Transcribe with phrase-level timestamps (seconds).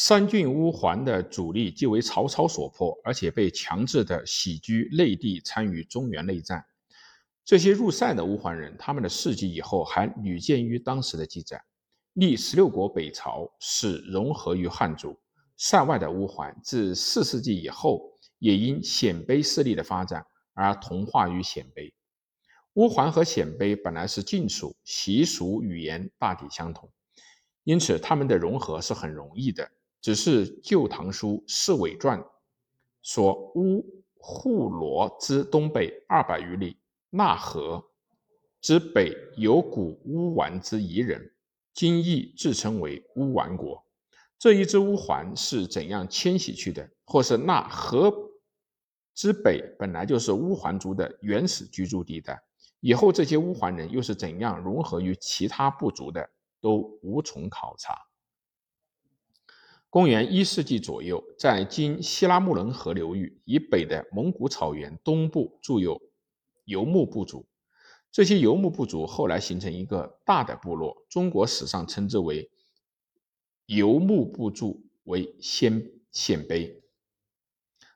[0.00, 6.64] 三郡乌桓的主力既为曹操所破，而且被强制的徙居内地，参与中原内战。
[7.44, 11.60] 这些入塞的乌桓人，他们的事迹以后还屡见于当时的记载。
[12.12, 15.18] 历十六国北朝，始融合于汉族。
[15.56, 18.00] 塞外的乌桓，自四世纪以后，
[18.38, 21.92] 也因鲜卑势力的发展而同化于鲜卑。
[22.74, 26.88] 乌桓和鲜卑本来是近属，习俗、语言大体相同，
[27.64, 29.68] 因此他们的融合是很容易的。
[30.08, 32.18] 只是《旧唐书·侍卫传》
[33.02, 33.84] 说：“乌
[34.16, 36.78] 护罗之东北二百余里，
[37.10, 37.84] 纳河
[38.62, 41.30] 之北有古乌丸之夷人，
[41.74, 43.84] 今亦自称为乌丸国。”
[44.40, 46.88] 这一支乌桓是怎样迁徙去的？
[47.04, 48.10] 或是纳河
[49.14, 52.40] 之北本来就是乌桓族的原始居住地带，
[52.80, 56.26] 以后这些乌桓人又是怎样融合于其他部族的，
[56.62, 58.07] 都无从考察。
[59.90, 65.98] 公元一世纪左右，在今西拉木伦河流域以北的蒙古草原东部，住有
[66.66, 67.46] 游牧部族。
[68.10, 72.50] 这些游牧部族后来形成一个大的部落，中国史上称之为
[73.64, 76.70] 游牧部族为鲜鲜卑。《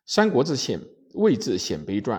[0.06, 0.81] 三国志·鲜
[1.12, 2.19] 魏志·鲜卑传》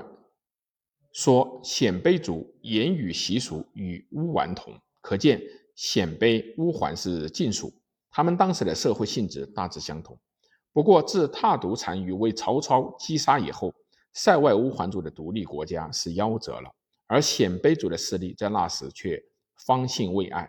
[1.13, 5.41] 说，鲜卑族言语习俗与乌丸同，可见
[5.75, 7.73] 鲜卑乌桓是近属。
[8.15, 10.15] 他们当时的社会性质大致相同，
[10.71, 13.73] 不过自踏独单于为曹操击杀以后，
[14.13, 16.71] 塞外乌桓族的独立国家是夭折了，
[17.07, 19.19] 而鲜卑族的势力在那时却
[19.65, 20.47] 方兴未艾。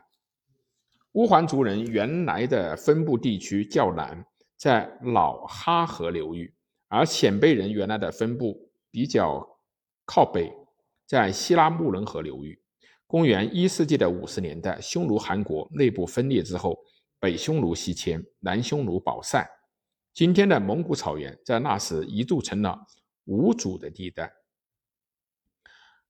[1.12, 4.26] 乌桓族人原来的分布地区较南，
[4.58, 6.52] 在老哈河流域，
[6.88, 9.42] 而鲜卑人原来的分布比较
[10.04, 10.52] 靠北，
[11.06, 12.60] 在西拉木伦河流域。
[13.06, 16.78] 公元一世纪的五十年代，匈奴汗国内部分裂之后。
[17.24, 19.48] 北匈奴西迁，南匈奴保塞。
[20.12, 22.78] 今天的蒙古草原在那时一度成了
[23.24, 24.30] 无主的地带。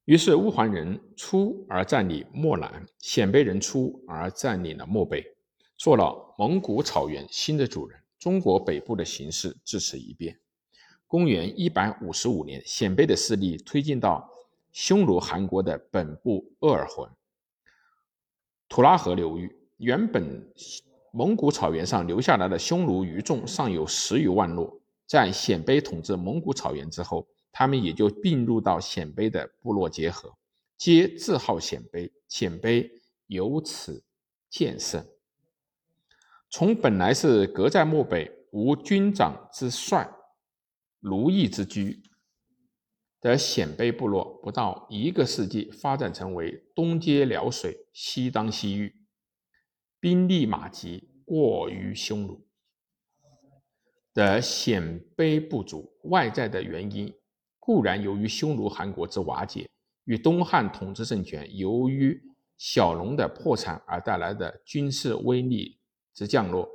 [0.06, 5.25] 于是乌桓人出而占领漠南，鲜卑人出而占领了漠北，
[5.77, 7.97] 做了蒙古草原新的主人。
[8.19, 10.37] 中国北部的形势自此一变。
[11.06, 14.28] 公元一百五十五年，鲜卑的势力推进到
[14.72, 17.09] 匈奴汗国的本部鄂尔浑、
[18.69, 20.53] 图拉河流域，原本。
[21.16, 30.36] 蒙古草原上留下来的匈奴余众尚有十余万落，在鲜卑统治蒙古草原之后，他们也就并入到鲜卑的部落结合，
[30.76, 32.91] 皆自号鲜卑，鲜卑
[33.28, 34.02] 由此
[34.50, 35.06] 渐盛。
[36.50, 40.12] 从本来是隔在漠北、无军长之帅、
[40.98, 42.02] 奴役之居
[43.20, 48.96] 的鲜卑部落，不到一个世纪，发展成为东接辽水，西当西域。
[50.04, 52.47] 兵力马急，过于匈奴
[54.12, 55.91] 的鲜卑部族。
[56.03, 57.10] 外在的原因
[57.59, 59.66] 固然由于匈奴汗国之瓦解，
[60.04, 62.20] 与东汉统治政权由于
[62.59, 65.78] 小农的破产而带来的军事威力
[66.12, 66.69] 之降落，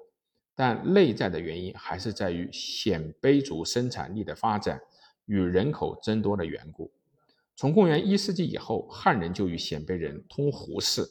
[0.56, 4.82] 但内在的原因还是在于鲜卑族生产力的发展
[5.26, 6.92] 与人口增多的缘故。
[7.56, 11.04] 从公元一世纪以后，汉人就与鲜卑人通胡适。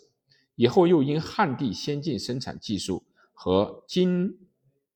[0.59, 4.37] 以后又因汉地先进生产技术和金、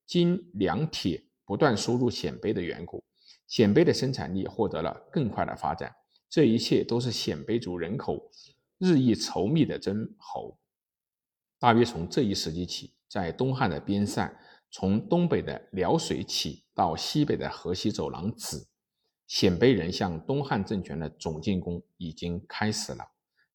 [0.05, 3.01] 金、粮、铁不断输入鲜卑的缘故，
[3.47, 5.95] 鲜卑的生产力获得了更快的发展。
[6.29, 8.29] 这一切都是鲜卑族人口
[8.77, 10.59] 日益稠密的增候。
[11.57, 14.37] 大约从这一时期起，在东汉的边塞，
[14.69, 18.57] 从东北的辽水起到西北的河西走廊止，
[19.27, 23.12] 鲜卑人向东汉政权的总进攻已经开始了。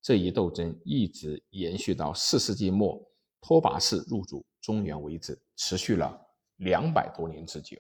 [0.08, 2.98] 这一斗争一直延续到四世纪末，
[3.42, 6.19] 拓跋氏入主中原为止，持续了
[6.56, 7.76] 两百多年之久。